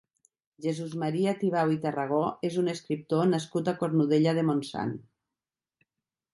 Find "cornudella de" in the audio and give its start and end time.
3.85-4.47